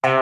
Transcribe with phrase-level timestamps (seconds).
[0.00, 0.12] Vil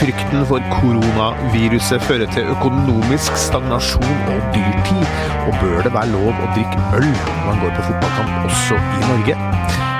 [0.00, 5.06] frykten for koronaviruset føre til økonomisk stagnasjon og dyrtid?
[5.46, 9.00] Og bør det være lov å drikke øl når man går på fotballkamp også i
[9.06, 9.38] Norge?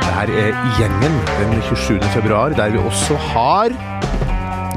[0.04, 1.96] Det her er Gjengen den 27.
[2.12, 3.74] februar, der vi også har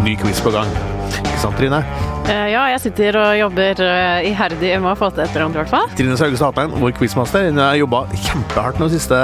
[0.08, 0.91] ny quiz på gang.
[1.20, 1.82] Ikke sant, Trine?
[2.30, 5.58] Eh, Ja, jeg sitter og jobber eh, iherdig med å få til et eller annet,
[5.58, 5.92] i hvert fall.
[5.98, 9.20] Trine Saugestad Hatlein, vår quizmaster, hun har jobba kjempehardt den siste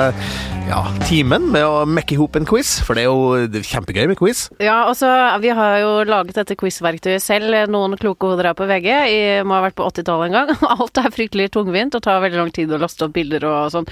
[0.68, 4.10] ja, timen med å mekke i hop en quiz, for det er jo det kjempegøy
[4.12, 4.48] med quiz.
[4.64, 5.08] Ja, og så
[5.44, 8.90] Vi har jo laget dette quizverktøyet selv, noen kloke hoder her på VG.
[9.08, 10.52] I, må ha vært på 80-tallet en gang.
[10.76, 13.88] Alt er fryktelig tungvint og tar veldig lang tid å laste opp bilder og sånn.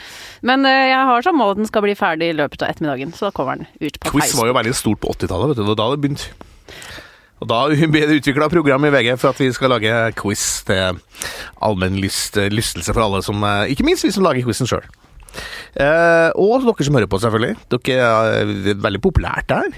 [0.47, 3.15] Men eh, jeg har som mål at den skal bli ferdig i løpet av ettermiddagen,
[3.15, 5.73] så da kommer den ut på Quiz var jo veldig stort på 80-tallet, vet du.
[5.75, 6.33] Da det begynte.
[7.43, 11.01] Og da ble det utvikla program i VG for at vi skal lage quiz til
[11.65, 14.85] allmenn lyst, lystelse for alle som eh, Ikke minst vi som lager quizen sjøl.
[15.75, 17.57] Eh, og dere som hører på, selvfølgelig.
[17.73, 18.07] Dere
[18.39, 19.75] er veldig populært der.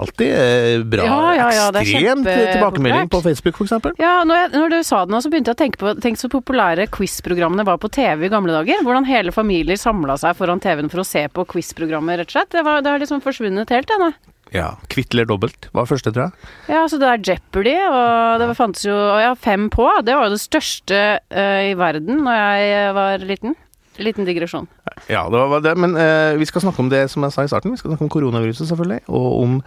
[0.00, 1.04] Alltid eh, bra.
[1.06, 3.88] Ja, ja, ja, Ekstremt tilbakemelding på Facebook, f.eks.
[4.00, 6.18] Ja, når, jeg, når du sa det nå, så begynte jeg å tenke på tenk
[6.18, 8.82] så populære quiz-programmene var på TV i gamle dager.
[8.86, 12.52] Hvordan hele familier samla seg foran TV-en for å se på quiz-programmer, rett og slett.
[12.54, 14.12] Det, var, det har liksom forsvunnet helt, det nå.
[14.54, 14.74] Ja.
[14.90, 16.50] Kvitler dobbelt var første, tror jeg.
[16.72, 19.86] Ja, så det er Jeopardy, og det fantes jo og ja, Fem på.
[20.06, 23.56] Det var jo det største uh, i verden når jeg var liten.
[24.00, 24.68] Liten digresjon.
[25.10, 27.50] Ja, det var det, men uh, vi skal snakke om det som jeg sa i
[27.52, 27.74] starten.
[27.74, 29.58] Vi skal snakke om koronaviruset, selvfølgelig, og om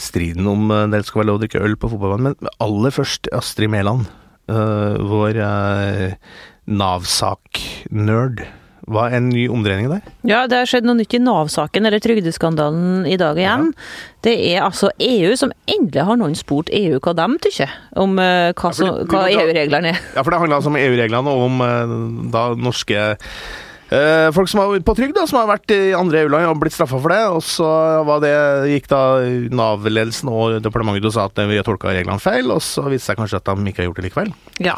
[0.00, 2.36] striden om uh, det skal være lov å drikke øl på fotballbanen.
[2.40, 4.08] Men aller først Astrid Mæland,
[4.48, 6.14] eh, vår eh,
[6.66, 8.44] Nav-sak-nerd.
[8.90, 10.04] Hva er en ny omdreining der?
[10.28, 13.70] Ja, det har skjedd noe nytt i Nav-saken, eller trygdeskandalen, i dag igjen.
[14.24, 18.52] Det er altså EU som endelig har noen spurt EU hva de tykker om eh,
[18.52, 20.00] hva, vi hva EU-reglene er.
[20.16, 21.94] Ja, for det handler altså om EU-reglene og om eh,
[22.34, 23.06] da norske
[24.34, 26.98] folk som har vært på trygd, som har vært i andre EU-land og blitt straffa
[26.98, 27.20] for det.
[27.34, 27.68] Og så
[28.24, 28.34] det,
[28.72, 29.02] gikk da
[29.54, 33.08] Nav-ledelsen og departementet og sa at vi har tolka reglene feil, og så viste det
[33.10, 34.30] seg kanskje at de ikke har gjort det likevel.
[34.64, 34.76] Ja.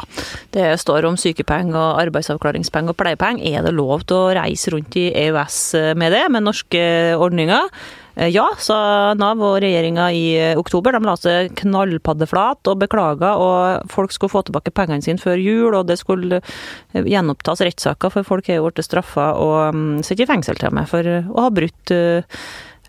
[0.55, 3.45] Det står om sykepenger og arbeidsavklaringspenger og pleiepenger.
[3.47, 5.61] Er det lov til å reise rundt i EØS
[5.97, 6.83] med det, med norske
[7.15, 7.71] ordninger?
[8.17, 10.95] Eh, Ja, sa Nav og regjeringa i eh, oktober.
[10.95, 15.77] De la seg knallpaddeflat og beklaga, og folk skulle få tilbake pengene sine før jul,
[15.77, 20.25] og det skulle eh, gjenopptas rettssaker, for folk er jo blitt straffa og um, sitter
[20.25, 21.93] i fengsel til og med for å ha brutt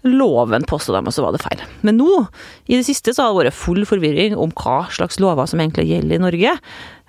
[0.06, 1.64] loven, påstod de, og så var det feil.
[1.84, 2.22] Men nå,
[2.70, 5.88] i det siste, så har det vært full forvirring om hva slags lover som egentlig
[5.90, 6.54] gjelder i Norge.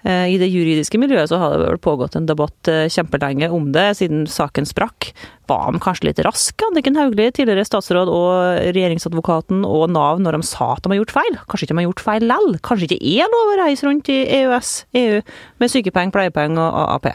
[0.09, 4.23] I det juridiske miljøet så har det vel pågått en debatt kjempelenge om det, siden
[4.31, 5.11] saken sprakk.
[5.49, 10.45] Var om kanskje litt rask Anniken Hauglie, tidligere statsråd og regjeringsadvokaten og Nav, når de
[10.45, 11.37] sa at de har gjort feil?
[11.49, 12.49] Kanskje ikke de har gjort feil lell?
[12.65, 15.21] Kanskje ikke er lov å reise rundt i EØS, EU,
[15.61, 17.07] med sykepenger, pleiepenger og AAP?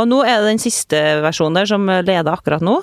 [0.00, 2.80] Og nå er det den siste versjonen der som leder akkurat nå.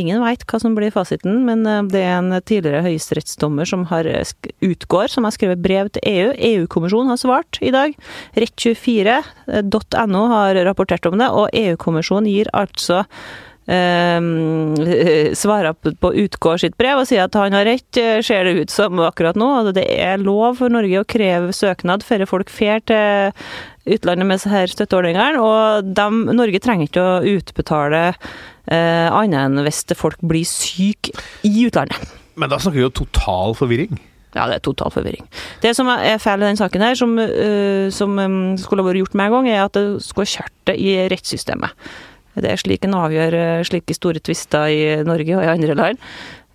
[0.00, 4.08] Ingen veit hva som blir fasiten, men eh, det er en tidligere høyesterettsdommer som har
[4.08, 4.34] eh,
[4.66, 6.32] utgår, som har skrevet brev til EU.
[6.50, 7.94] EU-kommisjonen har svart i dag.
[8.38, 13.04] Rett24.no har rapportert om det, og EU-kommisjonen gir altså
[13.70, 18.64] eh, svarer på- Utgård sitt brev og sier at han har rett, eh, ser det
[18.64, 19.50] ut som akkurat nå.
[19.60, 23.32] og Det er lov for Norge å kreve søknad før folk fer til
[23.90, 29.84] utlandet med disse støtteordningene, og de, Norge trenger ikke å utbetale eh, annet enn hvis
[29.98, 31.14] folk blir syke
[31.46, 32.16] i utlandet.
[32.40, 33.98] Men da snakker vi jo total forvirring.
[34.36, 35.26] Ja, det er total forvirring.
[35.62, 39.16] Det som er feil i den saken her, som, uh, som eh, skulle vært gjort
[39.18, 41.90] med en gang, er at det skulle ha kjørt det i rettssystemet.
[42.36, 45.98] Det er slik en avgjør eh, slike store tvister i Norge og i andre land.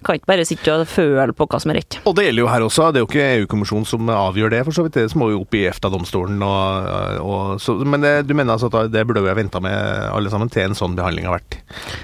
[0.05, 1.95] Kan ikke bare sitte og føle på hva som er rett.
[2.05, 2.91] Og det gjelder jo her også.
[2.93, 4.99] Det er jo ikke EU-kommisjonen som avgjør det, for så vidt.
[4.99, 6.43] Det må jo opp i EFTA-domstolen.
[6.45, 6.89] Og,
[7.25, 9.73] og, så- men det, du mener altså at det burde vi ha venta med
[10.13, 11.57] alle sammen til en sånn behandling har vært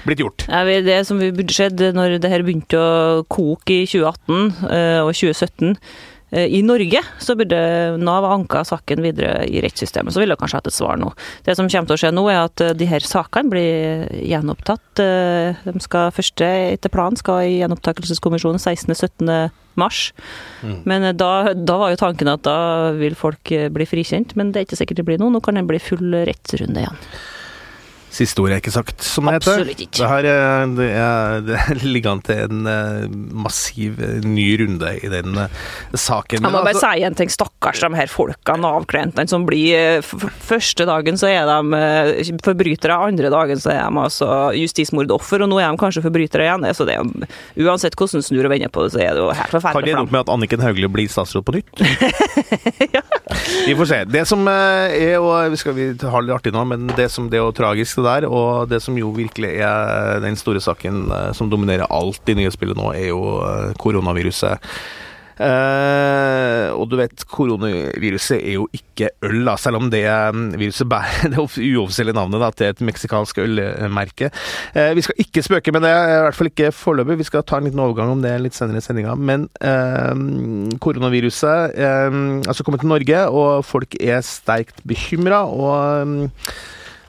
[0.08, 0.48] blitt gjort?
[0.50, 5.12] Ja, Det som burde skjedd når det her begynte å koke i 2018 eh, og
[5.14, 5.78] 2017 eh,
[6.32, 7.58] i Norge, så burde
[8.00, 10.14] Nav anka saken videre i rettssystemet.
[10.14, 11.10] Så ville jeg kanskje hatt et svar nå.
[11.44, 15.02] Det som kommer til å skje nå, er at eh, de her sakene blir gjenopptatt.
[15.04, 19.50] Eh, De skal første etter planen skal i gjenopptakelseskommisjonen 16.-17.
[19.80, 20.00] mars.
[20.88, 22.56] Men eh, da, da var jo tanken at da
[22.96, 25.28] vil folk eh, bli frikjent, men det er ikke sikkert det blir nå.
[25.32, 26.98] Nå kan det bli full rettsrunde igjen.
[28.12, 29.54] Siste ord er ikke sagt, som det heter.
[29.56, 30.02] Absolutt ikke.
[30.02, 33.06] Det her er, det er, det ligger an til en eh,
[33.40, 35.54] massiv eh, ny runde i den eh,
[35.96, 36.42] saken.
[36.42, 40.84] Jeg må bare altså- si en ting, stakkars de her folka, Nav-klientene som blir Første
[40.86, 44.28] dagen så er de forbrytere, andre dagen så er de altså
[44.60, 46.68] justismordoffer, og nå er de kanskje forbrytere igjen.
[46.76, 47.08] Så det er,
[47.56, 49.56] jo- uansett hvordan du snur og vender på det, så er det jo helt Kan
[49.56, 49.94] det forferdelig.
[49.96, 51.80] ende opp med at Anniken Hauglie blir statsråd på nytt?
[52.98, 53.02] ja.
[53.64, 54.02] Vi får se.
[54.12, 57.46] Det som er vi skal vi ha det artig nå, men det som det er
[57.46, 58.28] jo tragisk det der.
[58.28, 62.78] Og det som jo virkelig er den store saken eh, som dominerer alt i nyhetsbildet
[62.78, 64.72] nå, er jo eh, koronaviruset.
[65.42, 70.04] Uh, og du vet, koronaviruset er jo ikke øl, da, selv om det
[70.60, 74.30] viruset bærer det uoffisielle navnet da, til et meksikansk ølmerke.
[74.76, 77.18] Uh, vi skal ikke spøke med det, i hvert fall ikke foreløpig.
[77.22, 79.16] Vi skal ta en liten overgang om det litt senere i sendinga.
[79.16, 85.42] Men uh, koronaviruset uh, altså kommet til Norge, og folk er sterkt bekymra.
[85.48, 86.38] Og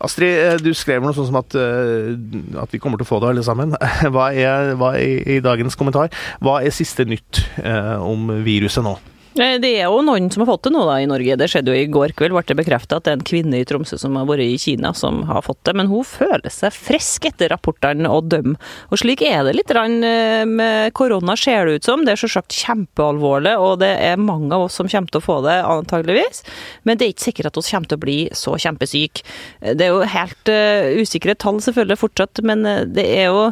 [0.03, 2.11] Astrid, eh, du skrev noe sånn som at, eh,
[2.59, 3.75] at, vi kommer til å få det alle sammen.
[4.13, 6.11] Hva er, hva er i dagens kommentar?
[6.43, 8.97] Hva er siste nytt eh, om viruset nå?
[9.33, 11.37] Eh, det er jo noen som har fått det nå da i Norge.
[11.39, 13.65] Det skjedde jo i går kveld, ble det bekrefta at det er en kvinne i
[13.67, 15.75] Tromsø som har vært i Kina som har fått det.
[15.79, 18.57] Men hun føler seg frisk etter rapportene og dømme.
[18.91, 22.05] Og slik er det litt eh, med korona, ser det ut som.
[22.05, 25.39] Det er selvsagt kjempealvorlig, og det er mange av oss som kommer til å få
[25.47, 26.43] det, antageligvis.
[26.85, 29.25] Men det er ikke sikkert at vi kommer til å bli så kjempesyke.
[29.73, 30.53] Det er jo helt
[31.01, 33.49] usikre tall selvfølgelig fortsatt, men det er jo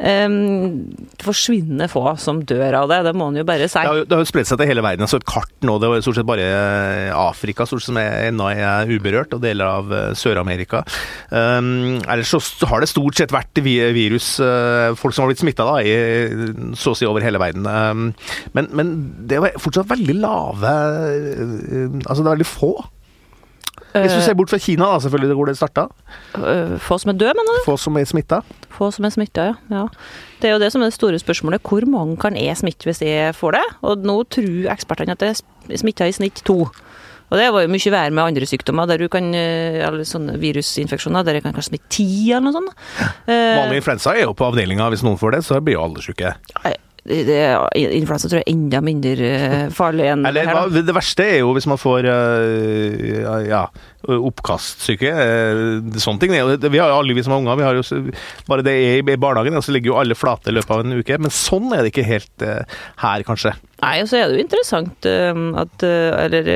[0.00, 0.88] um,
[1.20, 3.00] forsvinne få som dør av det.
[3.06, 3.80] Det må en jo bare si.
[3.80, 5.08] Det har, jo spredt seg til hele verden.
[5.10, 8.48] Så et kart nå, det var stort sett bare eh, Afrika stort som er, ennå
[8.52, 10.82] er uberørt, og deler av eh, Sør-Amerika.
[11.30, 15.66] Um, ellers så har det stort sett vært virus, uh, folk som har blitt smitta
[16.78, 17.66] så å si over hele verden.
[17.66, 18.08] Um,
[18.56, 18.94] men, men,
[19.30, 22.72] det var fortsatt veldig lave Altså, det er veldig få.
[23.94, 25.86] Hvis du ser bort fra Kina, da, selvfølgelig, hvor det starta.
[26.86, 27.62] Få som er død, mener du?
[27.66, 28.42] Få som er smitta.
[28.74, 29.56] Få som er smitta, ja.
[29.72, 29.86] ja.
[30.40, 31.64] Det er jo det som er det store spørsmålet.
[31.66, 33.64] Hvor mange kan jeg smitte hvis jeg får det?
[33.82, 36.62] Og nå tror ekspertene at det er smitta i snitt to.
[37.30, 40.34] Og det var jo mye verre med andre sykdommer, der du kan, eh, eller sånne
[40.42, 42.86] virusinfeksjoner der jeg kan kanskje smitte ti, eller noe sånt.
[43.30, 46.34] Vanlig influensa er jo på avdelinga, hvis noen får det, så blir jo alle syke
[47.08, 50.68] influensa tror jeg er enda mindre eh, farlig enn Eller, her.
[50.84, 53.62] Det verste er jo hvis man får uh, ja,
[54.08, 55.10] oppkastsyke.
[55.12, 56.32] Uh, sånne ting.
[56.32, 58.02] Vi har jo alle vi som har unger, vi har jo
[58.48, 61.00] bare det er i barnehagen, og så ligger jo alle flate i løpet av en
[61.00, 61.18] uke.
[61.20, 62.62] Men sånn er det ikke helt uh,
[63.04, 63.54] her, kanskje.
[63.80, 66.48] Nei, og så er det jo interessant at Eller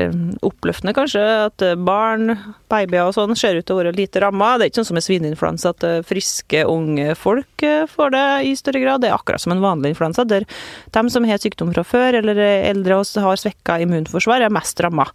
[0.45, 2.35] oppløftende, kanskje, at barn,
[2.69, 4.51] babyer og sånn ser ut til å være lite ramma.
[4.59, 8.83] Det er ikke sånn som med svineinfluensa at friske, unge folk får det i større
[8.83, 9.01] grad.
[9.01, 10.21] Det er akkurat som en vanlig influensa.
[10.29, 10.45] der
[10.93, 15.07] de som har sykdom fra før, eller eldre og har svekka immunforsvar, er mest ramma.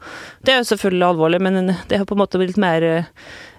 [0.44, 2.84] Det er jo selvfølgelig alvorlig, men det er på en måte litt mer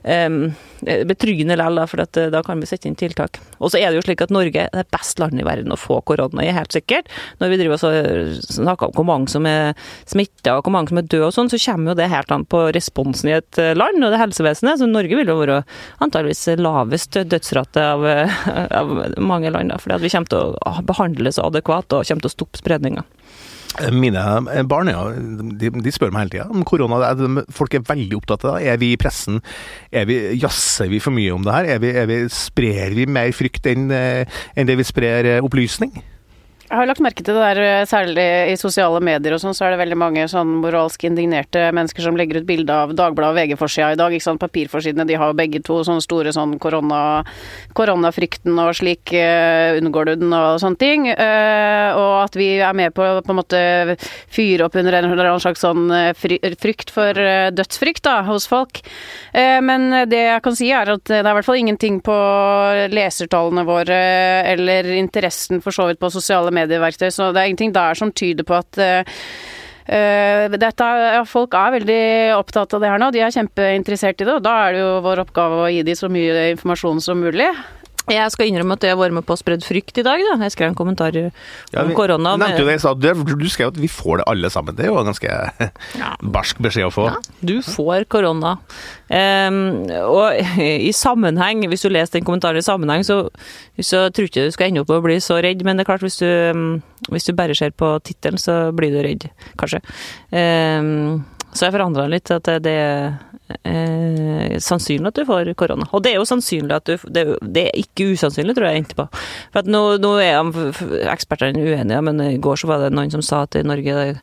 [0.05, 3.39] um, betryggende likevel, for at, da kan vi sette inn tiltak.
[3.59, 5.79] Og så er det jo slik at Norge er det beste landet i verden å
[5.79, 7.09] få korona i, helt sikkert.
[7.41, 9.75] Når vi driver og snakker om hvor mange som er
[10.09, 12.47] smitta og hvor mange som er døde og sånn, så kommer jo det helt an
[12.49, 14.81] på responsen i et land og det helsevesenet.
[14.81, 15.61] Så Norge vil jo være
[16.01, 18.07] antageligvis lavest dødsrate av,
[18.81, 22.31] av mange land, da, fordi vi kommer til å behandle så adekvat og kommer til
[22.31, 23.05] å stoppe spredninga.
[23.95, 24.21] Mine
[24.67, 27.13] barn ja, de, de, spør meg hele tida om korona.
[27.55, 28.67] Folk er veldig opptatt av det.
[28.67, 29.39] Er vi i pressen?
[29.95, 31.69] Er vi, jazzer vi for mye om det her?
[31.77, 35.45] Er vi, er vi, sprer vi mer frykt enn, eh, enn det vi sprer eh,
[35.45, 35.95] opplysning?
[36.71, 39.65] Jeg har lagt merke til det der, eh, særlig i sosiale medier og sånn, så
[39.65, 43.35] er det veldig mange sånn moralsk indignerte mennesker som legger ut bilde av Dagbladet og
[43.35, 44.13] VG-forsida i dag.
[44.13, 47.25] ikke sant, Papirforsidene, de har jo begge to sånne store sånn korona,
[47.75, 51.09] koronafrykten og slik uh, unngår du den og sånne ting.
[51.11, 53.97] Uh, og at vi er med på på en måte
[54.31, 58.79] fyre opp under en eller annen slags sånn frykt for uh, dødsfrykt da, hos folk.
[59.33, 62.15] men det jeg kan si er at det er i hvert fall ingenting på
[62.91, 63.99] lesertallene våre
[64.47, 68.13] eller interessen for så vidt på sosiale medier medieverktøy, så det er ingenting der som
[68.13, 68.85] tyder på at
[69.91, 70.85] Uh, dette,
[71.17, 72.03] ja, folk er veldig
[72.37, 74.35] opptatt av det her nå, de er kjempeinteressert i det.
[74.37, 77.49] og Da er det jo vår oppgave å gi dem så mye informasjon som mulig.
[78.09, 80.21] Jeg skal innrømme at jeg var med på å spredd frykt i dag.
[80.25, 80.37] da.
[80.41, 82.33] Jeg skrev en kommentar om ja, vi, korona.
[82.41, 84.75] Det, sa, du, du skrev at vi får det alle sammen.
[84.77, 85.35] Det er jo en ganske
[85.99, 86.13] ja.
[86.37, 87.07] barsk beskjed å få.
[87.11, 88.55] Ja, du får korona.
[89.11, 89.59] Um,
[90.07, 93.25] og i sammenheng, hvis du leser den kommentaren i sammenheng, så,
[93.77, 95.61] så tror ikke du skal ende opp med å bli så redd.
[95.67, 96.81] Men det er klart, hvis du,
[97.13, 99.29] hvis du bare ser på tittelen, så blir du redd,
[99.61, 99.83] kanskje.
[100.33, 103.11] Um, så jeg forandra litt at det er
[103.67, 105.87] eh, sannsynlig at du får korona.
[105.91, 109.07] Og det er jo sannsynlig at du Det, det er ikke usannsynlig, tror jeg etterpå.
[109.51, 110.39] For at nå, nå er
[111.11, 114.15] ekspertene uenige, men i går så var det noen som sa at i Norge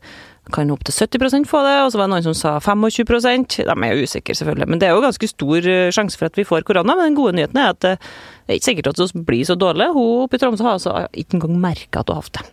[0.49, 4.01] kan opptil 70% få det, og så var det noen som sa 25% De er
[4.01, 4.69] usikre, selvfølgelig.
[4.73, 6.97] Men det er jo ganske stor eh, sjanse for at vi får korona.
[6.97, 7.97] Men den gode nyheten er at det
[8.49, 9.93] er ikke sikkert at vi blir så dårlige.
[9.93, 12.53] Hun oppe i Tromsø har altså ikke engang merka at hun har hatt det.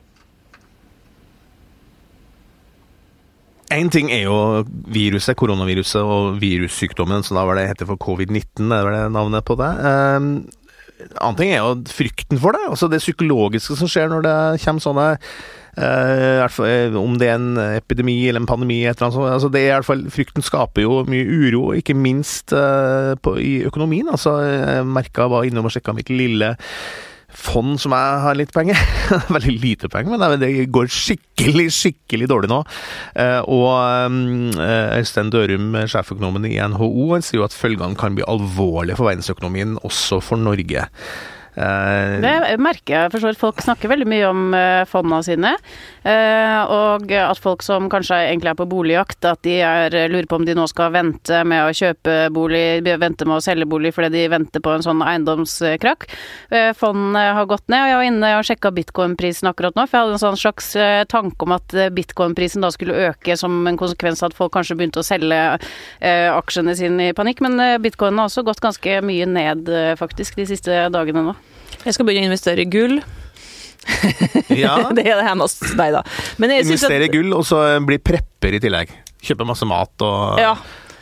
[3.74, 4.38] Én ting er jo
[4.94, 9.46] viruset, koronaviruset og virussykdommen, så da var det heter for covid-19, det var det navnet
[9.48, 9.72] på det.
[9.82, 10.30] Um,
[11.18, 14.86] annen ting er jo frykten for det, altså det psykologiske som skjer når det kommer
[14.86, 15.08] sånne
[15.82, 16.60] eh,
[17.02, 19.34] om det er en epidemi eller en pandemi, et eller annet sånt.
[19.34, 23.36] Altså, det er i hvert fall, frykten skaper jo mye uro, ikke minst uh, på,
[23.42, 24.14] i økonomien.
[24.14, 26.54] Altså, jeg merka var innom og sjekka mitt lille
[27.40, 28.80] fond som jeg har litt penger.
[29.36, 32.62] Veldig lite penger, men det går skikkelig, skikkelig dårlig nå.
[33.22, 33.70] Eh, og
[34.62, 39.12] eh, Øystein Dørum, sjeføkonomen i NHO, han sier jo at følgene kan bli alvorlige for
[39.12, 40.88] verdensøkonomien, også for Norge.
[41.56, 43.38] Eh, det merker jeg Forstår.
[43.40, 45.54] Folk snakker veldig mye om uh, fondene sine.
[46.06, 50.40] Uh, og at folk som kanskje egentlig er på boligjakt, at de er, lurer på
[50.40, 54.12] om de nå skal vente med å kjøpe bolig, vente med å selge bolig fordi
[54.14, 56.08] de venter på en sånn eiendomskrakk.
[56.78, 59.86] Fondene har gått ned, og jeg var inne og sjekka bitcoin-prisen akkurat nå.
[59.88, 60.72] For jeg hadde en sånn slags
[61.12, 65.02] tanke om at bitcoin-prisen da skulle øke som en konsekvens av at folk kanskje begynte
[65.02, 65.42] å selge
[66.02, 67.44] aksjene sine i panikk.
[67.46, 69.70] Men bitcoin har også gått ganske mye ned
[70.02, 71.36] faktisk de siste dagene nå.
[71.86, 73.00] Jeg skal begynne å investere i gull.
[74.50, 74.78] Ja.
[74.96, 75.60] det er det her med oss.
[75.78, 76.02] Nei da.
[76.40, 78.94] investere i gull, og så bli prepper i tillegg.
[79.26, 80.56] Kjøpe masse mat og ja.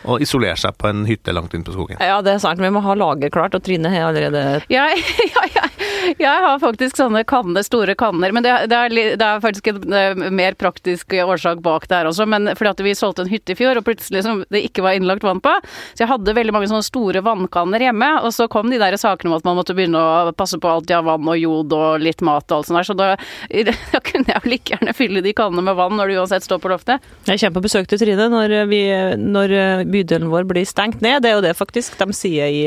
[0.03, 1.96] Og isolere seg på en hytte langt inn på skogen.
[2.03, 2.60] Ja, det er sant.
[2.60, 4.41] Vi må ha lager klart, og Trine har allerede
[4.72, 4.89] ja,
[5.36, 5.67] ja, ja,
[6.19, 8.33] jeg har faktisk sånne kanner, store kanner.
[8.36, 12.27] Men det, er, det, er, faktisk en mer praktisk årsak bak det her også.
[12.29, 14.98] Men fordi at vi solgte en hytte i fjor, og plutselig som det ikke var
[14.98, 15.53] innlagt vann på.
[15.93, 18.10] Så jeg hadde veldig mange sånne store vannkanner hjemme.
[18.24, 20.91] Og så kom de der sakene om at man måtte begynne å passe på alt
[20.93, 22.89] av vann og jod og litt mat og alt sånt der.
[22.89, 23.10] Så da,
[23.93, 26.62] da kunne jeg jo like gjerne fylle de kannene med vann når du uansett står
[26.63, 27.03] på loftet.
[27.27, 28.83] Jeg kommer på besøk til Trine når, vi,
[29.19, 29.55] når
[29.91, 31.22] bydelen vår blir stengt ned.
[31.24, 32.63] Det er jo det faktisk de sier i,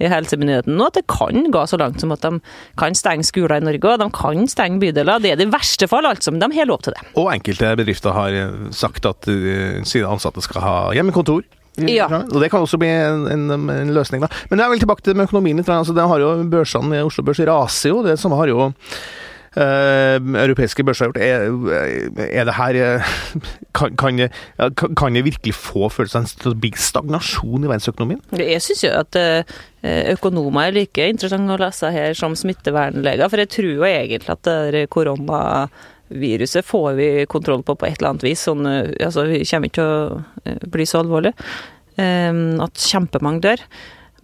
[0.00, 2.40] i Helsemyndigheten nå, at det kan gå så langt som at de
[2.80, 5.22] kan stenge skoler i Norge, og de kan stenge bydeler.
[5.22, 7.06] Det er det verste fall, altså, men de har lov til det.
[7.20, 8.36] Og enkelte bedrifter har
[8.76, 11.46] sagt at uh, sine ansatte skal ha hjemmekontor.
[11.78, 12.06] Ja.
[12.10, 14.28] Og Det kan også bli en, en, en løsning, da.
[14.50, 15.70] Men jeg vil tilbake til økonomien litt.
[15.70, 18.04] Altså, det har jo Børsene i Oslo Børs raser jo.
[18.04, 18.70] Det samme har jo
[19.50, 21.16] Uh, europeiske børser har gjort.
[21.18, 23.06] Er, er, det her eh,
[23.74, 28.20] kan, kan, kan, det virkelig få følelsen av en stagnasjon i verdensøkonomien?
[28.38, 33.30] Jeg syns jo at uh, økonomer er like interessant å lese her som smittevernleger.
[33.32, 38.12] For jeg tror jo egentlig at det koronaviruset får vi kontroll på på et eller
[38.12, 38.44] annet vis.
[38.48, 41.32] Sånn, altså, vi kommer ikke til å bli så alvorlig.
[41.96, 43.64] At kjempemange dør.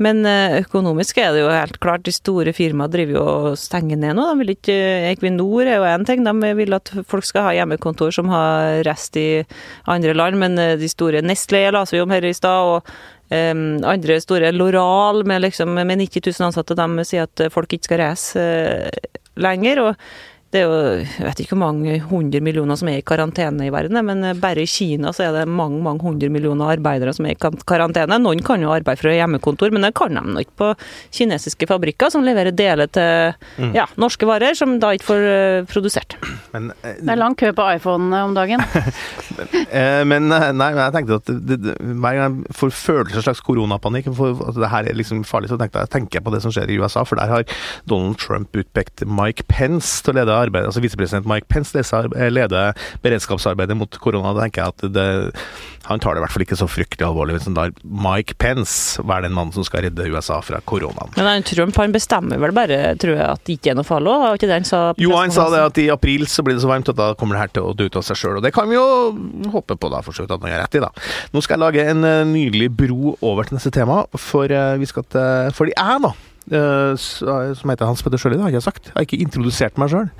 [0.02, 3.98] Men eh, økonomisk er det jo helt klart, de store firmaene driver jo og stenger
[4.00, 4.26] ned nå.
[4.28, 4.76] De vil ikke,
[5.12, 9.16] Equinor er jo én ting, de vil at folk skal ha hjemmekontor som har rest
[9.20, 9.28] i
[9.88, 10.40] andre land.
[10.42, 12.94] Men eh, de store Nestlé leste vi om her i stad, og
[13.32, 17.88] um, andre store Loral med, liksom, med 90 000 ansatte, de sier at folk ikke
[17.88, 19.84] skal reise uh, lenger.
[19.86, 20.08] og
[20.54, 23.72] det er jo jeg vet ikke hvor mange hundre millioner som er i karantene i
[23.74, 27.34] verden, men bare i Kina så er det mange mange hundre millioner arbeidere som er
[27.34, 28.18] i karantene.
[28.22, 30.70] Noen kan jo arbeide fra hjemmekontor, men det kan de ikke på
[31.18, 33.74] kinesiske fabrikker som leverer deler til mm.
[33.76, 36.16] ja, norske varer, som da ikke får uh, produsert.
[36.54, 38.62] Men, eh, det er lang kø på iPhone om dagen.
[38.62, 43.28] uh, men nei, men jeg tenkte at det, det, hver gang jeg får følelse av
[43.28, 46.34] slags koronapanikk, for at det her er liksom farlig, så tenkte jeg, tenker jeg på
[46.34, 47.58] det som skjer i USA, for der har
[47.90, 51.73] Donald Trump utpekt Mike Pence til å lede arbeidet, altså visepresident Mike Pence
[52.31, 54.35] leder beredskapsarbeidet mot korona.
[54.37, 55.07] Da tenker jeg at det,
[55.87, 59.02] han tar det i hvert fall ikke så fryktelig alvorlig hvis han lar Mike Pence
[59.07, 61.12] være den mannen som skal redde USA fra koronaen.
[61.16, 64.14] Men han, Trump han bestemmer vel bare, tror jeg, at det ikke er noe farlig?
[64.26, 64.83] Var ikke det han sa?
[65.00, 67.38] Jo, han sa det at i april så blir det så varmt at da kommer
[67.38, 68.38] det her til å dø ut av seg sjøl.
[68.40, 68.87] Og det kan vi jo
[69.55, 70.93] håpe på, da, for så vidt at han har rett i, da.
[71.35, 74.88] Nå skal jeg lage en eh, nydelig bro over til neste tema, for eh, vi
[74.90, 76.14] skal til Fordi jeg, da
[76.46, 78.90] som heter Hans Petter Sjøli, det har jeg ikke sagt.
[78.90, 80.10] Jeg har ikke introdusert meg sjøl.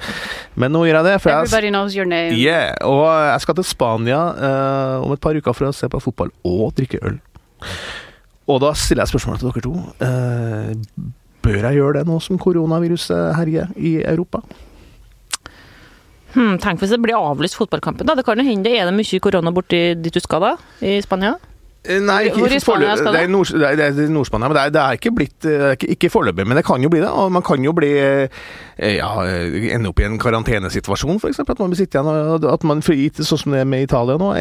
[0.59, 1.14] Men nå gjør jeg det.
[1.23, 2.35] Everybody knows your name.
[2.35, 6.02] Yeah, og jeg skal til Spania uh, om et par uker for å se på
[6.02, 7.21] fotball og drikke øl.
[8.50, 9.75] Og da stiller jeg spørsmålet til dere to.
[10.02, 11.11] Uh,
[11.47, 14.42] bør jeg gjøre det nå som koronaviruset herjer i Europa?
[16.37, 18.06] Hmm, tenk hvis det blir avlyst fotballkampen.
[18.06, 18.14] da.
[18.14, 18.73] Det kan jo hende.
[18.75, 21.37] Er det mye korona borti dit du skal da, i Spania?
[21.87, 23.23] Eh, nei, ikke, Hvor i Spania skal det?
[23.26, 26.11] Er nord, det er, er Nord-Spania, men det er, det er, ikke blitt ikke, ikke
[26.12, 26.47] foreløpig.
[26.47, 27.11] Men det kan jo bli det.
[27.11, 29.11] Og man kan jo bli eh, ja,
[29.76, 31.43] ende opp i en karantenesituasjon, f.eks.
[31.45, 32.49] At man blir sittende igjen.
[32.52, 34.33] At man, sånn som det er med Italia nå,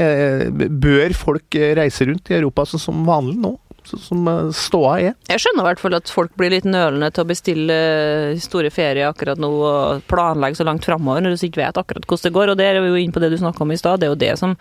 [0.86, 3.56] bør folk reise rundt i Europa sånn som vanlig nå?
[3.88, 5.16] Som eh, ståa er.
[5.30, 8.72] Jeg skjønner i hvert fall at folk blir litt nølende til å bestille eh, store
[8.74, 12.34] ferier akkurat nå og planlegge så langt framover når du ikke vet akkurat hvordan det
[12.38, 12.52] går.
[12.54, 14.22] Og det er jo inn på det du snakka om i stad, det er jo
[14.26, 14.56] det som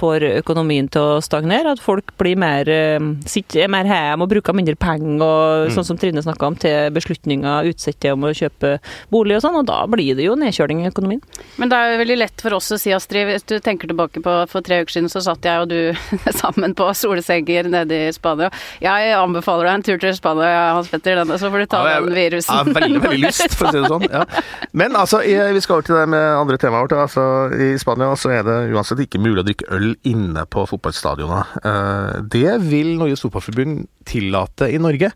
[0.00, 1.74] får økonomien til å stagnere.
[1.76, 2.98] At folk blir mer, eh,
[3.30, 5.74] sitter mer hjemme og bruker mindre penger, og mm.
[5.76, 8.76] sånn som Trine snakka om, til beslutninger, utsette om å kjøpe
[9.12, 11.22] bolig og sånn, og da blir det jo nedkjøling i økonomien.
[11.60, 14.22] Men det er jo veldig lett for oss å si, Astrid, hvis du tenker tilbake
[14.24, 15.80] på for tre uker siden, så satt jeg og du
[16.40, 18.50] sammen på solsenger nede i Spania.
[18.82, 22.00] Jeg anbefaler deg en tur til Spania, Hans Petter, denne, så får du ta Ja,
[22.00, 22.50] den virusen.
[22.50, 24.06] Jeg har veldig, veldig lyst, for å si det sånn.
[24.10, 24.24] Ja.
[24.72, 26.86] Men altså, vi skal over til det med andre temaer.
[26.88, 27.24] vårt, Altså,
[27.54, 31.44] I Spania så er det uansett ikke mulig å drikke øl inne på fotballstadionene.
[31.64, 35.10] Eh, Det vil Norges Fotballforbund tillate i Norge.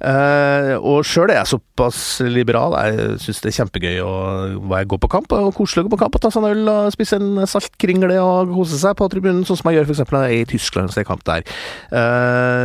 [0.00, 2.74] Eh, Og sjøl er jeg såpass liberal.
[2.78, 6.14] Jeg syns det er kjempegøy å gå på kamp, og koselig å gå på kamp
[6.16, 9.58] og ta seg en øl og spise en saltkringle og kose seg på tribunen, sånn
[9.60, 10.04] som jeg gjør f.eks.
[10.34, 11.42] i Tyskland, hvis det er kamp der.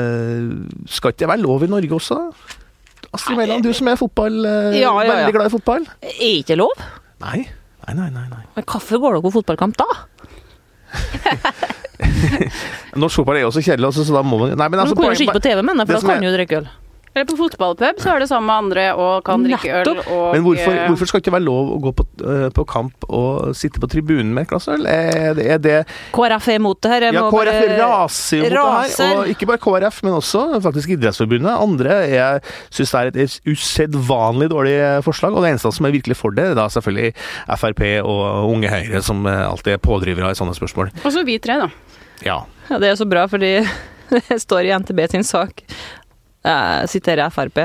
[0.05, 2.19] Eh, Skal ikke det være lov i Norge også?
[3.15, 5.13] Astrid Mæland, du som er fotball, eh, Ja, ja, ja.
[5.13, 5.85] veldig glad i fotball.
[6.03, 6.73] Er ikke lov?
[7.23, 7.45] Nei.
[7.85, 8.25] Nei, nei, nei.
[8.31, 8.43] nei.
[8.55, 9.89] Men hvorfor går dere på fotballkamp da?
[13.01, 14.95] Norsk fotball er jo også kjedelig, altså, så da må man Nei, men Du altså,
[14.97, 16.67] kan jo ikke på TV, mener jeg, for da kan du jo drikke øl.
[17.15, 20.43] Eller på fotballpub så er det sammen med andre og kan drikke øl og Men
[20.43, 23.55] hvorfor, eh, hvorfor skal det ikke være lov å gå på, eh, på kamp og
[23.55, 24.83] sitte på tribunen med et glass øl?
[24.91, 25.77] Er det, er det
[26.15, 27.07] KrF er imot det her.
[27.15, 29.15] Ja, KrF raser jo mot det her.
[29.21, 31.55] Og ikke bare KrF, men også faktisk Idrettsforbundet.
[31.55, 32.43] Andre jeg
[32.73, 34.75] syns det er et usedvanlig dårlig
[35.07, 37.13] forslag, og det eneste som er virkelig for det, er da selvfølgelig
[37.55, 40.91] Frp og Unge Høyre, som eh, alltid er pådrivere i sånne spørsmål.
[41.03, 41.69] Og så vi tre, da.
[42.25, 42.41] Ja.
[42.69, 43.57] Ja, det er så bra, fordi
[44.29, 45.63] det står i NTB sin sak,
[46.45, 47.63] jeg siterer Frp,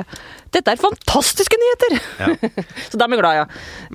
[0.51, 1.97] dette er fantastiske nyheter!
[2.19, 2.51] Ja.
[2.91, 3.45] så dem er glad, ja.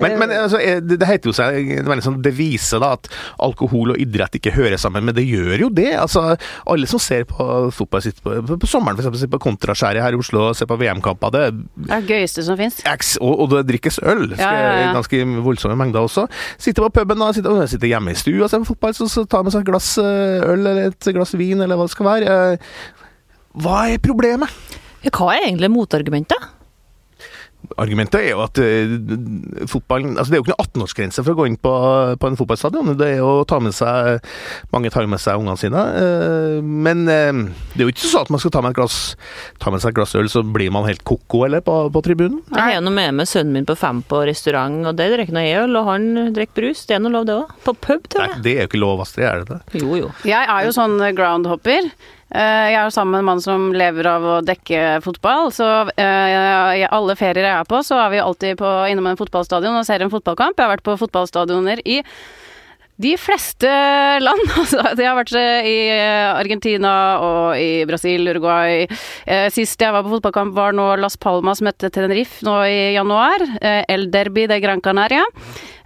[0.00, 2.94] Men, men altså, eh, det, det heter jo seg det er veldig sånn devise da,
[2.96, 3.10] at
[3.44, 5.90] alkohol og idrett ikke hører sammen, men det gjør jo det.
[6.00, 6.24] Altså,
[6.72, 9.26] alle som ser på fotball sitter på, på, på sommeren, f.eks.
[9.32, 11.56] på Kontraskjæret her i Oslo og ser på VM-kamper, det er
[11.92, 12.80] det gøyeste som fins.
[13.20, 14.30] Og, og det drikkes øl.
[14.38, 14.92] Ja, ja, ja.
[14.96, 16.24] Ganske voldsomme mengder også.
[16.56, 19.10] Sitter på puben da, sitter, og sitter hjemme i stua og ser på fotball, så,
[19.12, 21.96] så tar man seg et glass eh, øl eller et glass vin eller hva det
[21.96, 22.38] skal være.
[23.56, 24.52] Hva er problemet?
[25.06, 26.52] Hva er egentlig motargumentet?
[27.80, 31.38] Argumentet er jo at uh, fotballen altså Det er jo ikke noen 18-årsgrense for å
[31.40, 31.72] gå inn på,
[32.20, 32.92] på en fotballstadion.
[33.00, 34.20] Det er jo å ta med seg
[34.70, 35.82] Mange tar med seg ungene sine.
[35.96, 37.40] Uh, men uh,
[37.72, 38.98] det er jo ikke sånn at man skal ta med, et glass,
[39.62, 42.42] ta med seg et glass øl, så blir man helt ko-ko, eller, på, på tribunen.
[42.52, 45.36] Jeg har jo noe med meg sønnen min på fem på restaurant, og det drikker
[45.36, 46.84] noe øl, og han drikker brus.
[46.86, 47.56] Det er noe lov, det òg.
[47.66, 48.36] På pub, tror jeg.
[48.36, 49.82] Nei, det er jo ikke lov, Astrid, er det det?
[49.82, 50.12] Jo, jo.
[50.28, 51.90] Jeg er jo sånn groundhopper.
[52.34, 55.52] Eh, Jeg er sammen med en mann som lever av å dekke fotball.
[55.54, 59.20] Så eh, i alle ferier jeg er på, så er vi alltid på, innom en
[59.20, 60.58] fotballstadion og ser en fotballkamp.
[60.58, 62.00] Jeg har vært på fotballstadioner i
[62.96, 63.68] de fleste
[64.24, 64.42] land.
[64.56, 68.86] Altså, jeg har vært i eh, Argentina og i Brasil, Uruguay.
[69.54, 73.44] Sist jeg var på fotballkamp, var nå Las Palmas møtte Tenerife nå i januar.
[73.62, 75.22] El Derby de Gran Canaria.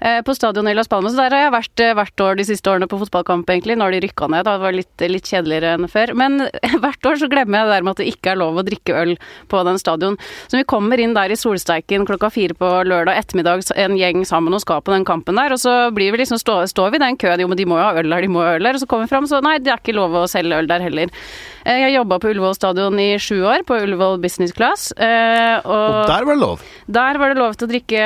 [0.01, 1.17] Eh, På stadionet i Las Palmas.
[1.19, 3.77] Der har jeg vært eh, hvert år de siste årene på fotballkamp, egentlig.
[3.79, 6.15] Nå har de rykka ned, det var litt, litt kjedeligere enn før.
[6.19, 6.47] Men
[6.83, 8.97] hvert år så glemmer jeg det der med at det ikke er lov å drikke
[9.03, 9.15] øl
[9.51, 10.19] på den stadion.
[10.49, 14.57] Så vi kommer inn der i solsteiken klokka fire på lørdag ettermiddag, en gjeng sammen
[14.57, 17.05] og skal på den kampen der, og så blir vi liksom stå, står vi i
[17.05, 18.79] den køen, jo men de må jo ha øl der, de må ha øl der,
[18.79, 20.85] og så kommer vi fram, så nei, det er ikke lov å selge øl der
[20.85, 21.13] heller.
[21.71, 25.71] Eh, Jeg jobba på Ullevål stadion i sju år, på Ullevål Business Class, eh, Og
[25.71, 26.63] og der var det lov.
[26.91, 28.03] der var det lov til å drikke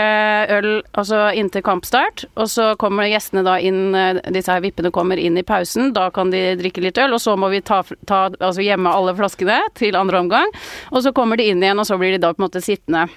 [0.51, 5.17] øl altså inntil kampstart, og så kommer gjestene da inn, eh, disse her vippene kommer
[5.17, 8.29] inn i pausen, da kan de drikke litt øl, og så må vi ta, ta
[8.29, 10.51] altså gjemme alle flaskene til andre omgang,
[10.93, 13.09] og så kommer de inn igjen, og så blir de da på en måte sittende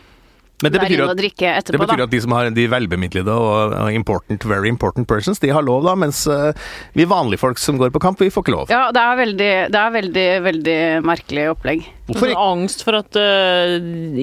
[0.63, 4.46] Men det betyr at etterpå, det betyr at de som har de velbemidlede og important,
[4.50, 6.50] very important persons, de har lov, da, mens eh,
[6.98, 8.74] vi vanlige folk som går på kamp, vi får ikke lov.
[8.74, 11.86] Ja, det er veldig, det er veldig, veldig merkelig opplegg.
[12.08, 12.43] Hvorfor Sånn ikke?
[12.54, 13.74] angst for at uh,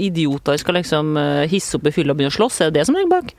[0.01, 2.87] idioter skal liksom uh, hisse opp i fylla og begynne å slåss, er det det
[2.89, 3.35] som ligger bak?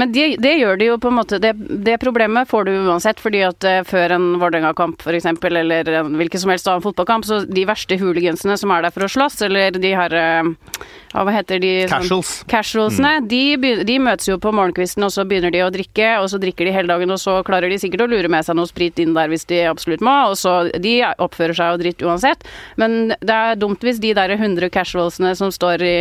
[0.00, 1.50] Men det, det gjør de jo på en måte Det,
[1.84, 6.40] det problemet får du uansett, fordi at uh, før en Vålerenga-kamp f.eks., eller en hvilken
[6.40, 9.76] som helst annen fotballkamp, så de verste hooligansene som er der for å slåss, eller
[9.76, 11.74] de har ja, Hva heter de?
[11.90, 12.32] sånn- Casuals.
[12.48, 16.28] Casualsene, de, begynner, de møtes jo på morgenkvisten, og så begynner de å drikke, og
[16.32, 18.70] så drikker de hele dagen, og så klarer de sikkert å lure med seg noe
[18.70, 22.44] sprit inn der hvis de absolutt må, og så De oppfører seg jo dritt uansett,
[22.80, 25.96] men det er dumt hvis de der 100 casualsene som står i,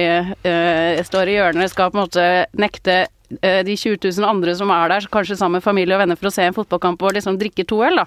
[0.45, 2.27] uh, står i hjørnet, skal på en måte
[2.59, 6.29] nekte de 20 000 andre som er der, kanskje sammen med familie og venner for
[6.29, 8.05] å se en fotballkamp og liksom drikke to øl, da.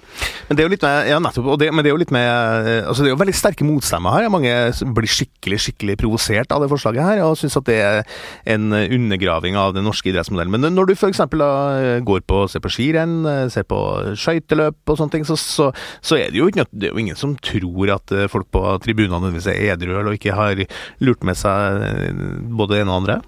[0.49, 2.67] Men det er jo litt med, ja, nettopp, det, men det er jo litt med
[2.69, 4.29] eh, altså Det er jo veldig sterke motstemmer her.
[4.33, 4.53] Mange
[4.97, 8.01] blir skikkelig skikkelig provosert av det forslaget her, og syns at det er
[8.55, 10.53] en undergraving av den norske idrettsmodellen.
[10.53, 11.23] Men når du f.eks.
[12.07, 13.79] går på ser på skirenn, eh, ser på
[14.19, 15.69] skøyteløp og sånne ting, så, så,
[16.03, 18.63] så er det jo ikke det er jo ingen som tror at eh, folk på
[18.83, 20.65] tribunene nødvendigvis er edru og ikke har
[21.03, 23.21] lurt med seg eh, både det ene og andre.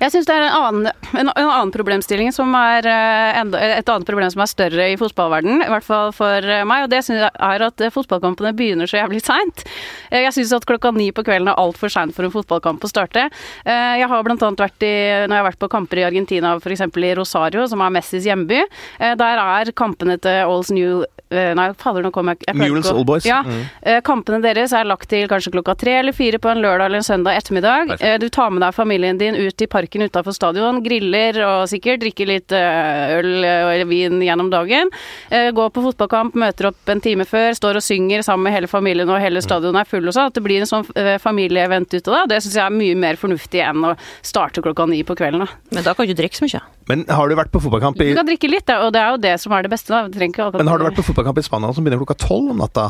[0.00, 3.90] Jeg syns det er en annen, en, en annen problemstilling som er eh, enda, et
[3.92, 7.02] annet problem som er større i fotballverden, i hvert fall for eh, meg, og det
[7.04, 9.66] synes jeg er at eh, fotballkampene begynner så jævlig seint.
[10.08, 13.26] Jeg syns at klokka ni på kvelden er altfor seint for en fotballkamp å starte.
[13.64, 14.92] Jeg har blant annet vært i,
[15.28, 16.82] når jeg har vært på kamper i Argentina, f.eks.
[16.88, 18.62] i Rosario, som er Messis hjemby,
[18.98, 23.22] der er kampene til Alls New Nei, fader, nå kom jeg, jeg Newlands Old Boys.
[23.28, 24.00] Ja, mm.
[24.02, 27.06] Kampene deres er lagt til kanskje klokka tre eller fire på en lørdag eller en
[27.06, 27.92] søndag ettermiddag.
[28.18, 32.28] Du tar med deg familien din ut i parken utafor stadion, griller og sikkert drikker
[32.30, 34.90] litt eh, øl eller vin gjennom dagen.
[35.30, 38.70] Eh, går på fotballkamp, møter opp en time før, står og synger sammen med hele
[38.70, 40.30] familien og hele stadionet er full og sånn.
[40.30, 42.36] At det blir en sånn eh, familieevent ut av det.
[42.36, 45.44] Det syns jeg er mye mer fornuftig enn å starte klokka ni på kvelden.
[45.44, 45.58] Da.
[45.74, 46.62] Men da kan du drikke så mye.
[46.90, 49.20] Men har du vært på fotballkamp i Du kan drikke litt, og det er jo
[49.22, 49.90] det som er det beste.
[49.90, 50.50] da.
[50.56, 52.88] Men har du vært på fotballkamp i Spania som begynner klokka tolv om natta?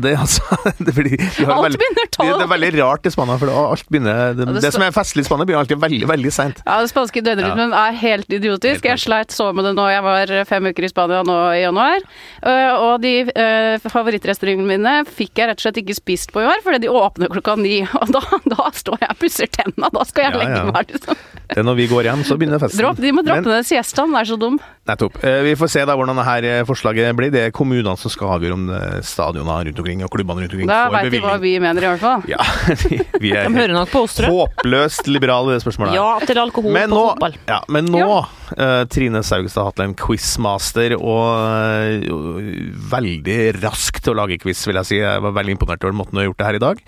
[0.00, 0.44] Det, altså,
[0.86, 2.28] det, blir, de Alt veldig, begynner tolv!
[2.28, 5.24] Det, det, er veldig rart i Spania, for alt begynner Det, det som er festlig
[5.24, 6.60] i Spania, begynner alltid veldig, veldig seint.
[6.64, 7.86] Ja, det spanske døgnrytmen ja.
[7.88, 8.86] er helt idiotisk.
[8.88, 12.04] Jeg sleit så med det nå jeg var fem uker i Spania nå i januar.
[12.44, 16.48] Øh, og de uh, favorittrestaurantene mine fikk jeg rett og slett ikke spist på i
[16.48, 17.82] år, fordi de åpner klokka ni.
[18.04, 20.90] Og da, da står jeg og pusser tenna, da skal jeg ja, legge meg.
[20.92, 21.20] Liksom.
[21.44, 22.80] Det er når vi går hjem, så begynner festen.
[22.82, 24.58] Dropp, de må droppe den siestaen, er så dum.
[24.88, 25.16] Nettopp.
[25.24, 27.32] Eh, vi får se da hvordan dette forslaget blir.
[27.32, 28.66] Det er kommunene som skal avgjøre om
[29.04, 31.12] stadionene rundt omkring og klubbene rundt omkring da får bevilgning.
[31.14, 32.26] Da veit de hva vi mener, i hvert fall.
[32.28, 32.40] Ja,
[33.24, 33.48] vi er
[33.94, 34.32] tror jeg.
[34.34, 35.96] håpløst liberale i det spørsmålet.
[35.96, 37.36] Ja, til alkohol men på nå, fotball.
[37.48, 38.20] Ja, men nå, ja.
[38.58, 42.50] uh, Trine Saugstad Hatlen, quizmaster, og uh,
[42.92, 45.00] veldig rask til å lage quiz, vil jeg si.
[45.00, 46.84] Jeg var veldig imponert over måten du har gjort det her i dag.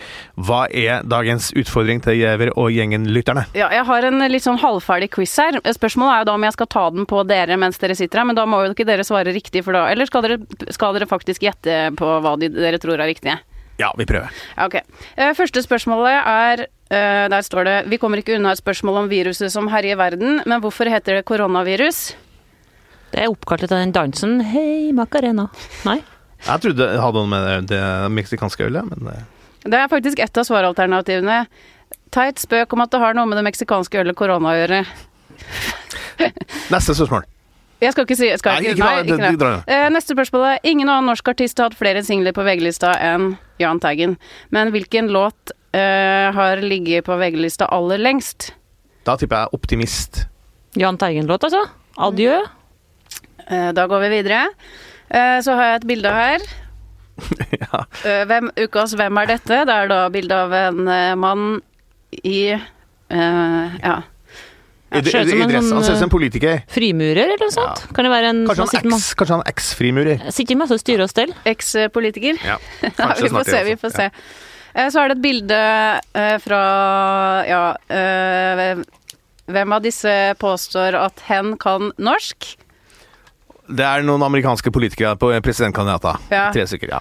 [0.48, 3.46] Hva er dagens utfordring til Giæver og gjengen-lytterne?
[3.58, 5.60] Ja, jeg har en litt sånn halvferdig quiz her.
[5.76, 8.30] Spørsmålet er jo da om jeg skal ta den på dere mens dere sitter her,
[8.30, 10.40] men da må jo ikke dere svare riktig, for da Eller skal dere,
[10.74, 13.36] skal dere faktisk gjette på hva de, dere tror er riktig?
[13.80, 14.32] Ja, vi prøver.
[14.62, 14.78] Ok.
[15.18, 19.10] Uh, første spørsmålet er uh, Der står det Vi kommer ikke unna et spørsmål om
[19.12, 22.16] viruset som herjer verden, men hvorfor heter det koronavirus?
[23.12, 25.48] Det er oppkalt etter den dansen Hei, Macarena.
[25.86, 26.00] Nei?
[26.46, 29.16] Jeg trodde det hadde noe med det meksikanske ølet, men det
[29.66, 31.46] Det er faktisk ett av svaralternativene.
[32.14, 34.84] Teit spøk om at det har noe med det meksikanske ølet korona å gjøre.
[36.74, 37.26] Neste spørsmål.
[37.82, 39.56] Jeg skal ikke si skal nei, ikke, nei, ikke, nei.
[39.68, 43.34] Uh, neste spørsmål er Ingen annen norsk artist har hatt flere singler på VG-lista enn
[43.60, 44.16] Jahn Teigen.
[44.54, 48.54] Men hvilken låt uh, har ligget på VG-lista aller lengst?
[49.04, 50.24] Da tipper jeg 'Optimist'.
[50.76, 51.66] Jahn Teigen-låt, altså?
[52.00, 52.40] Adjø.
[53.44, 54.46] Uh, da går vi videre.
[55.06, 56.42] så har jeg et bilde her.
[57.62, 57.84] ja.
[58.26, 61.62] hvem, ukas 'Hvem er dette?' Det er da bilde av en mann
[62.24, 62.56] i
[63.10, 64.00] Ja.
[64.90, 65.72] Ja, I, i, i dress.
[65.72, 66.60] Han ser ut som en politiker.
[66.70, 67.80] Frimurer eller noe sånt?
[67.82, 67.94] Ja.
[67.96, 70.26] Kan det være en Kanskje han ex, kanskje han eks-frimurer.
[70.34, 71.32] Sitter masse styre og stell.
[71.54, 72.38] Eks-politiker.
[72.46, 72.58] Ja,
[73.18, 74.10] vi får se, vi får se.
[74.76, 74.84] Ja.
[74.92, 75.58] så er det et bilde
[76.14, 76.60] uh, fra
[77.48, 77.62] ja
[79.46, 82.54] Hvem av disse påstår at hen kan norsk?
[83.66, 86.18] Det er noen amerikanske politikere på presidentkandidater.
[86.30, 86.48] Ja.
[86.54, 87.00] Tre stykker, ja.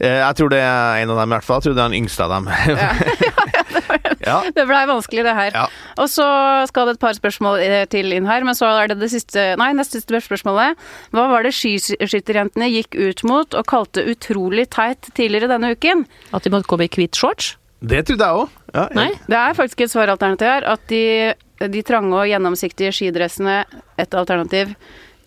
[0.00, 1.60] Jeg tror det er en av dem, i hvert fall.
[1.60, 2.48] Jeg tror det er den yngste av dem.
[2.72, 3.58] ja,
[4.28, 5.54] ja, det blei vanskelig, det her.
[5.54, 5.66] Ja.
[6.00, 6.26] Og så
[6.70, 9.44] skal det et par spørsmål eh, til inn her, men så er det det siste
[9.60, 10.78] Nei, neste spørsmålet.
[11.14, 16.06] Hva var det skiskytterjentene gikk ut mot og kalte utrolig teit tidligere denne uken?
[16.36, 17.54] At de måtte komme i hvit shorts?
[17.78, 18.54] Det trodde jeg òg.
[18.74, 20.66] Ja, Nei, det er faktisk et svaralternativ her.
[20.74, 23.62] At de, de trange og gjennomsiktige skidressene,
[23.98, 24.74] et alternativ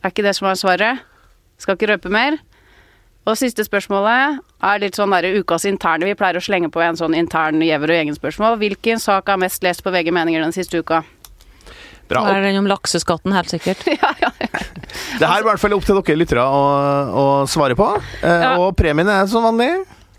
[0.02, 1.06] er ikke det som er svaret.
[1.62, 2.39] Skal ikke røpe mer.
[3.29, 6.07] Og siste spørsmålet er litt sånn der ukas interne.
[6.10, 8.57] Vi pleier å slenge på en sånn intern Gjever og gjengen-spørsmål.
[8.63, 11.03] Hvilken sak er mest lest på VG Meninger den siste uka?
[12.10, 12.25] Bra.
[12.27, 13.86] Det er den om lakseskatten, helt sikkert.
[13.88, 14.49] ja, ja, ja.
[15.21, 16.63] Det her er i hvert fall opp til dere lyttere å,
[17.21, 17.88] å svare på.
[18.25, 19.69] Eh, og premien er som vanlig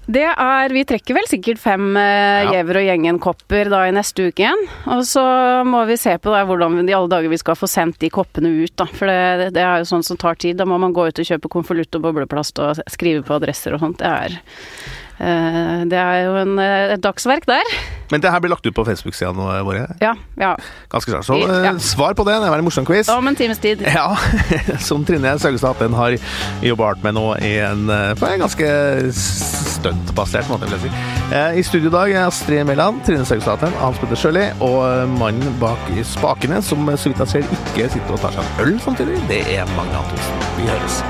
[0.07, 4.45] det er Vi trekker vel sikkert fem uh, Gjever og gjengen-kopper da i neste uke
[4.45, 4.65] igjen.
[4.95, 5.23] Og så
[5.69, 8.51] må vi se på da, hvordan i alle dager vi skal få sendt de koppene
[8.63, 8.89] ut, da.
[8.91, 10.59] For det, det er jo sånn som tar tid.
[10.59, 13.87] Da må man gå ut og kjøpe konvolutt og bobleplast og skrive på adresser og
[13.87, 14.03] sånt.
[14.03, 14.41] Det er
[15.23, 17.75] Eh, det er jo en, eh, et dagsverk der.
[18.13, 19.87] Men det her blir lagt ut på Facebook-sidene våre?
[20.03, 20.13] Ja.
[20.41, 20.53] ja.
[20.93, 21.27] Ganske snart.
[21.29, 21.73] Så ja.
[21.73, 22.37] Eh, svar på det.
[22.43, 23.09] Det var en morsom quiz.
[23.09, 23.85] Om en times tid.
[23.93, 24.17] Ja,
[24.81, 26.17] Som Trine Saugstad den har
[26.65, 27.87] jobba hardt med nå i en,
[28.19, 28.69] på en ganske
[29.17, 31.61] stuntbasert måte, vil jeg si.
[31.61, 35.93] I studio i dag er Astrid Mæland, Trine Saugstad Hans Petter Sjøli og mannen bak
[36.09, 39.43] spakene, som så vidt jeg ser ikke sitter og tar seg en øl samtidig, det
[39.57, 40.47] er Magne Antonsen.
[40.59, 41.03] Vi høres.